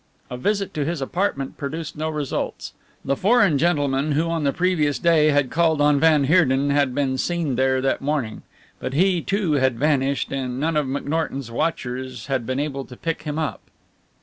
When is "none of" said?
10.59-10.87